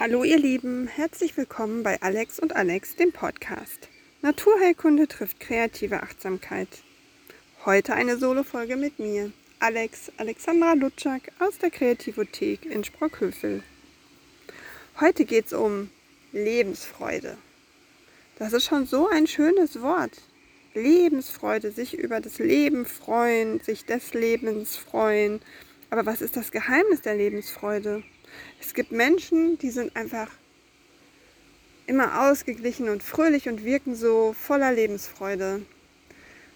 Hallo 0.00 0.24
ihr 0.24 0.38
Lieben, 0.38 0.88
herzlich 0.88 1.36
willkommen 1.36 1.82
bei 1.82 2.00
Alex 2.00 2.40
und 2.40 2.56
Alex, 2.56 2.96
dem 2.96 3.12
Podcast. 3.12 3.88
Naturheilkunde 4.22 5.06
trifft 5.06 5.38
kreative 5.38 6.02
Achtsamkeit. 6.02 6.68
Heute 7.66 7.92
eine 7.92 8.16
Solo-Folge 8.16 8.76
mit 8.76 8.98
mir, 8.98 9.32
Alex 9.60 10.10
Alexandra 10.16 10.72
Lutschak 10.72 11.30
aus 11.38 11.58
der 11.58 11.70
Kreativothek 11.70 12.64
in 12.64 12.84
Sprockhövel. 12.84 13.62
Heute 14.98 15.26
geht 15.26 15.46
es 15.46 15.52
um 15.52 15.90
Lebensfreude. 16.32 17.36
Das 18.38 18.54
ist 18.54 18.64
schon 18.64 18.86
so 18.86 19.08
ein 19.10 19.26
schönes 19.26 19.82
Wort. 19.82 20.22
Lebensfreude, 20.72 21.70
sich 21.70 21.98
über 21.98 22.20
das 22.20 22.38
Leben 22.38 22.86
freuen, 22.86 23.60
sich 23.60 23.84
des 23.84 24.14
Lebens 24.14 24.74
freuen. 24.74 25.40
Aber 25.90 26.06
was 26.06 26.22
ist 26.22 26.38
das 26.38 26.50
Geheimnis 26.50 27.02
der 27.02 27.14
Lebensfreude? 27.14 28.02
Es 28.60 28.74
gibt 28.74 28.92
Menschen, 28.92 29.58
die 29.58 29.70
sind 29.70 29.96
einfach 29.96 30.28
immer 31.86 32.28
ausgeglichen 32.28 32.88
und 32.88 33.02
fröhlich 33.02 33.48
und 33.48 33.64
wirken 33.64 33.94
so 33.94 34.34
voller 34.38 34.72
Lebensfreude. 34.72 35.62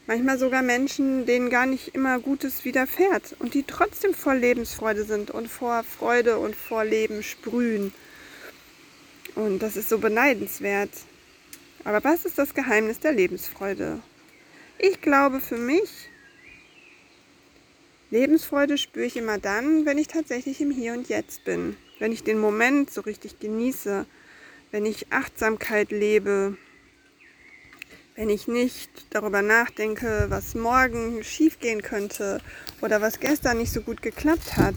Manchmal 0.06 0.38
sogar 0.38 0.62
Menschen, 0.62 1.26
denen 1.26 1.50
gar 1.50 1.66
nicht 1.66 1.94
immer 1.94 2.20
Gutes 2.20 2.64
widerfährt 2.64 3.34
und 3.40 3.54
die 3.54 3.64
trotzdem 3.64 4.14
voll 4.14 4.36
Lebensfreude 4.36 5.04
sind 5.04 5.32
und 5.32 5.48
vor 5.48 5.82
Freude 5.82 6.38
und 6.38 6.54
vor 6.54 6.84
Leben 6.84 7.24
sprühen. 7.24 7.92
Und 9.34 9.58
das 9.58 9.76
ist 9.76 9.88
so 9.88 9.98
beneidenswert. 9.98 10.90
Aber 11.82 12.02
was 12.04 12.24
ist 12.24 12.38
das 12.38 12.54
Geheimnis 12.54 13.00
der 13.00 13.12
Lebensfreude? 13.12 14.00
Ich 14.78 15.00
glaube 15.00 15.40
für 15.40 15.56
mich, 15.56 16.08
Lebensfreude 18.10 18.78
spüre 18.78 19.06
ich 19.06 19.16
immer 19.16 19.38
dann, 19.38 19.84
wenn 19.84 19.98
ich 19.98 20.06
tatsächlich 20.06 20.60
im 20.60 20.70
Hier 20.70 20.92
und 20.92 21.08
Jetzt 21.08 21.44
bin, 21.44 21.76
wenn 21.98 22.12
ich 22.12 22.22
den 22.22 22.38
Moment 22.38 22.90
so 22.90 23.00
richtig 23.00 23.40
genieße, 23.40 24.06
wenn 24.70 24.86
ich 24.86 25.12
Achtsamkeit 25.12 25.90
lebe, 25.90 26.56
wenn 28.14 28.30
ich 28.30 28.46
nicht 28.46 28.90
darüber 29.10 29.42
nachdenke, 29.42 30.26
was 30.28 30.54
morgen 30.54 31.24
schiefgehen 31.24 31.82
könnte 31.82 32.40
oder 32.80 33.00
was 33.00 33.18
gestern 33.18 33.58
nicht 33.58 33.72
so 33.72 33.80
gut 33.80 34.02
geklappt 34.02 34.56
hat, 34.56 34.76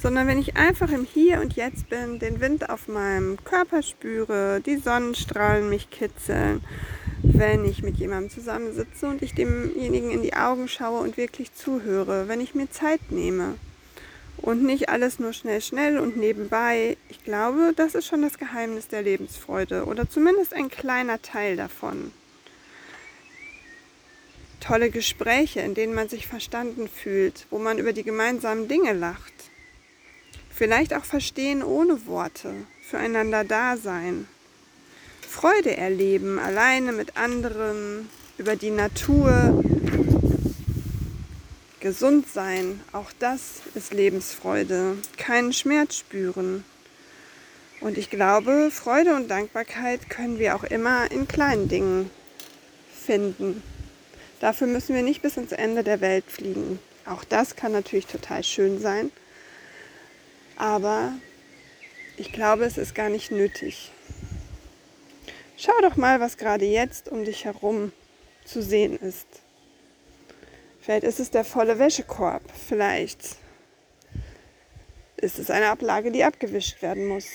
sondern 0.00 0.28
wenn 0.28 0.38
ich 0.38 0.56
einfach 0.56 0.90
im 0.90 1.04
Hier 1.04 1.40
und 1.40 1.54
Jetzt 1.54 1.88
bin, 1.88 2.20
den 2.20 2.40
Wind 2.40 2.70
auf 2.70 2.86
meinem 2.86 3.42
Körper 3.44 3.82
spüre, 3.82 4.60
die 4.64 4.76
Sonnenstrahlen 4.76 5.68
mich 5.68 5.90
kitzeln 5.90 6.62
wenn 7.22 7.64
ich 7.64 7.82
mit 7.82 7.96
jemandem 7.96 8.30
zusammensitze 8.30 9.06
und 9.08 9.22
ich 9.22 9.34
demjenigen 9.34 10.10
in 10.10 10.22
die 10.22 10.34
Augen 10.34 10.68
schaue 10.68 11.00
und 11.00 11.16
wirklich 11.16 11.52
zuhöre, 11.52 12.28
wenn 12.28 12.40
ich 12.40 12.54
mir 12.54 12.70
Zeit 12.70 13.10
nehme 13.10 13.54
und 14.38 14.62
nicht 14.62 14.88
alles 14.88 15.18
nur 15.18 15.32
schnell, 15.32 15.60
schnell 15.60 15.98
und 15.98 16.16
nebenbei. 16.16 16.96
Ich 17.08 17.24
glaube, 17.24 17.72
das 17.74 17.94
ist 17.94 18.06
schon 18.06 18.22
das 18.22 18.38
Geheimnis 18.38 18.88
der 18.88 19.02
Lebensfreude 19.02 19.84
oder 19.84 20.08
zumindest 20.08 20.54
ein 20.54 20.70
kleiner 20.70 21.20
Teil 21.20 21.56
davon. 21.56 22.12
Tolle 24.60 24.90
Gespräche, 24.90 25.60
in 25.60 25.74
denen 25.74 25.94
man 25.94 26.08
sich 26.08 26.26
verstanden 26.26 26.88
fühlt, 26.88 27.46
wo 27.50 27.58
man 27.58 27.78
über 27.78 27.92
die 27.92 28.02
gemeinsamen 28.02 28.68
Dinge 28.68 28.92
lacht. 28.92 29.32
Vielleicht 30.50 30.94
auch 30.94 31.04
verstehen 31.04 31.62
ohne 31.62 32.06
Worte, 32.06 32.52
füreinander 32.82 33.44
da 33.44 33.76
sein. 33.76 34.26
Freude 35.28 35.76
erleben, 35.76 36.38
alleine 36.38 36.92
mit 36.92 37.16
anderen, 37.18 38.08
über 38.38 38.56
die 38.56 38.70
Natur. 38.70 39.62
Gesund 41.80 42.26
sein, 42.26 42.80
auch 42.92 43.12
das 43.18 43.60
ist 43.74 43.92
Lebensfreude. 43.92 44.96
Keinen 45.16 45.52
Schmerz 45.52 45.96
spüren. 45.96 46.64
Und 47.80 47.98
ich 47.98 48.10
glaube, 48.10 48.70
Freude 48.72 49.14
und 49.14 49.28
Dankbarkeit 49.28 50.08
können 50.08 50.38
wir 50.38 50.56
auch 50.56 50.64
immer 50.64 51.10
in 51.12 51.28
kleinen 51.28 51.68
Dingen 51.68 52.10
finden. 52.90 53.62
Dafür 54.40 54.66
müssen 54.66 54.96
wir 54.96 55.02
nicht 55.02 55.22
bis 55.22 55.36
ins 55.36 55.52
Ende 55.52 55.84
der 55.84 56.00
Welt 56.00 56.24
fliegen. 56.26 56.78
Auch 57.04 57.22
das 57.22 57.54
kann 57.54 57.72
natürlich 57.72 58.06
total 58.06 58.42
schön 58.42 58.80
sein. 58.80 59.12
Aber 60.56 61.12
ich 62.16 62.32
glaube, 62.32 62.64
es 62.64 62.78
ist 62.78 62.94
gar 62.94 63.10
nicht 63.10 63.30
nötig. 63.30 63.92
Schau 65.60 65.72
doch 65.82 65.96
mal, 65.96 66.20
was 66.20 66.36
gerade 66.36 66.66
jetzt 66.66 67.08
um 67.08 67.24
dich 67.24 67.44
herum 67.44 67.90
zu 68.44 68.62
sehen 68.62 68.96
ist. 68.96 69.26
Vielleicht 70.80 71.02
ist 71.02 71.18
es 71.18 71.32
der 71.32 71.42
volle 71.42 71.80
Wäschekorb. 71.80 72.42
Vielleicht 72.68 73.38
ist 75.16 75.40
es 75.40 75.50
eine 75.50 75.66
Ablage, 75.66 76.12
die 76.12 76.22
abgewischt 76.22 76.80
werden 76.80 77.08
muss. 77.08 77.26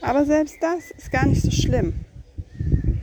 Aber 0.00 0.24
selbst 0.24 0.56
das 0.60 0.90
ist 0.90 1.12
gar 1.12 1.24
nicht 1.24 1.42
so 1.42 1.52
schlimm. 1.52 2.04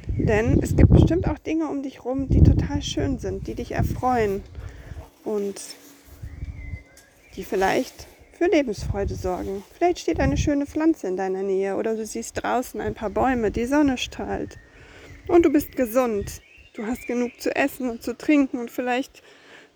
Denn 0.10 0.62
es 0.62 0.76
gibt 0.76 0.92
bestimmt 0.92 1.26
auch 1.30 1.38
Dinge 1.38 1.70
um 1.70 1.82
dich 1.82 2.00
herum, 2.00 2.28
die 2.28 2.44
total 2.44 2.82
schön 2.82 3.20
sind, 3.20 3.48
die 3.48 3.56
dich 3.56 3.72
erfreuen 3.72 4.44
und 5.24 5.56
die 7.38 7.46
vielleicht 7.46 8.08
für 8.38 8.46
Lebensfreude 8.46 9.16
sorgen. 9.16 9.64
Vielleicht 9.76 10.00
steht 10.00 10.20
eine 10.20 10.38
schöne 10.38 10.68
Pflanze 10.68 11.08
in 11.08 11.18
deiner 11.18 11.42
Nähe 11.42 11.76
oder 11.76 11.96
du 11.96 12.06
siehst 12.06 12.44
draußen 12.44 12.80
ein 12.80 12.94
paar 12.94 13.10
Bäume, 13.10 13.50
die 13.50 13.66
Sonne 13.66 13.98
strahlt. 13.98 14.60
Und 15.28 15.44
du 15.44 15.52
bist 15.52 15.76
gesund. 15.76 16.42
Du 16.74 16.86
hast 16.86 17.08
genug 17.08 17.32
zu 17.42 17.56
essen 17.56 17.90
und 17.90 18.04
zu 18.04 18.16
trinken 18.16 18.60
und 18.60 18.70
vielleicht 18.70 19.24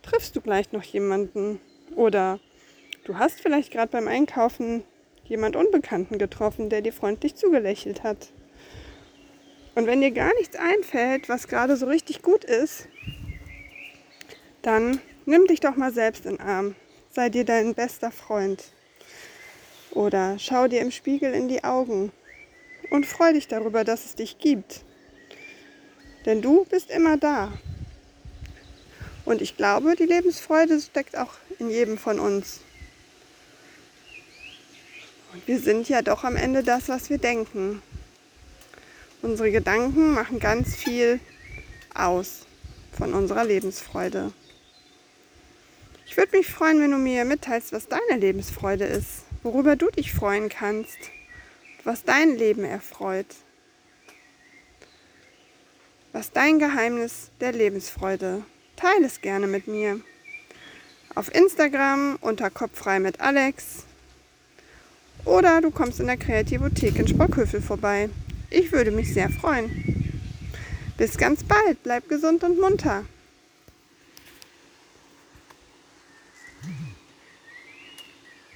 triffst 0.03 0.35
du 0.35 0.41
gleich 0.41 0.71
noch 0.71 0.83
jemanden. 0.83 1.59
Oder 1.95 2.39
du 3.05 3.17
hast 3.17 3.41
vielleicht 3.41 3.71
gerade 3.71 3.91
beim 3.91 4.07
Einkaufen 4.07 4.83
jemand 5.23 5.55
Unbekannten 5.55 6.19
getroffen, 6.19 6.69
der 6.69 6.81
dir 6.81 6.93
freundlich 6.93 7.35
zugelächelt 7.35 8.03
hat. 8.03 8.31
Und 9.73 9.87
wenn 9.87 10.01
dir 10.01 10.11
gar 10.11 10.33
nichts 10.35 10.55
einfällt, 10.55 11.29
was 11.29 11.47
gerade 11.47 11.77
so 11.77 11.87
richtig 11.87 12.21
gut 12.21 12.43
ist, 12.43 12.87
dann 14.61 14.99
nimm 15.25 15.47
dich 15.47 15.61
doch 15.61 15.75
mal 15.75 15.91
selbst 15.91 16.27
in 16.27 16.37
den 16.37 16.41
Arm 16.41 16.75
sei 17.13 17.29
dir 17.29 17.45
dein 17.45 17.73
bester 17.75 18.11
Freund. 18.11 18.63
Oder 19.91 20.39
schau 20.39 20.67
dir 20.67 20.81
im 20.81 20.91
Spiegel 20.91 21.33
in 21.33 21.47
die 21.47 21.63
Augen 21.63 22.11
und 22.91 23.05
freu 23.05 23.33
dich 23.33 23.47
darüber, 23.47 23.83
dass 23.83 24.05
es 24.05 24.15
dich 24.15 24.37
gibt. 24.37 24.81
Denn 26.25 26.41
du 26.41 26.65
bist 26.65 26.89
immer 26.89 27.17
da. 27.17 27.51
Und 29.25 29.41
ich 29.41 29.57
glaube, 29.57 29.95
die 29.95 30.05
Lebensfreude 30.05 30.79
steckt 30.79 31.17
auch 31.17 31.33
in 31.59 31.69
jedem 31.69 31.97
von 31.97 32.19
uns. 32.19 32.61
Und 35.33 35.47
wir 35.47 35.59
sind 35.59 35.89
ja 35.89 36.01
doch 36.01 36.23
am 36.23 36.35
Ende 36.35 36.63
das, 36.63 36.89
was 36.89 37.09
wir 37.09 37.17
denken. 37.17 37.81
Unsere 39.21 39.51
Gedanken 39.51 40.11
machen 40.11 40.39
ganz 40.39 40.75
viel 40.75 41.19
aus 41.93 42.45
von 42.91 43.13
unserer 43.13 43.45
Lebensfreude. 43.45 44.33
Ich 46.11 46.17
würde 46.17 46.35
mich 46.35 46.49
freuen, 46.49 46.81
wenn 46.81 46.91
du 46.91 46.97
mir 46.97 47.23
mitteilst, 47.23 47.71
was 47.71 47.87
deine 47.87 48.19
Lebensfreude 48.19 48.83
ist, 48.83 49.23
worüber 49.43 49.77
du 49.77 49.89
dich 49.89 50.11
freuen 50.11 50.49
kannst, 50.49 50.97
was 51.85 52.03
dein 52.03 52.35
Leben 52.35 52.65
erfreut, 52.65 53.27
was 56.11 56.33
dein 56.33 56.59
Geheimnis 56.59 57.31
der 57.39 57.53
Lebensfreude. 57.53 58.43
Teile 58.75 59.05
es 59.05 59.21
gerne 59.21 59.47
mit 59.47 59.67
mir. 59.69 60.01
Auf 61.15 61.33
Instagram 61.33 62.17
unter 62.19 62.49
Kopffrei 62.49 62.99
mit 62.99 63.21
Alex 63.21 63.85
oder 65.23 65.61
du 65.61 65.71
kommst 65.71 66.01
in 66.01 66.07
der 66.07 66.17
Kreativothek 66.17 66.97
in 66.97 67.07
Sprockhövel 67.07 67.61
vorbei. 67.61 68.09
Ich 68.49 68.73
würde 68.73 68.91
mich 68.91 69.13
sehr 69.13 69.29
freuen. 69.29 70.13
Bis 70.97 71.17
ganz 71.17 71.45
bald, 71.45 71.81
bleib 71.83 72.09
gesund 72.09 72.43
und 72.43 72.59
munter. 72.59 73.05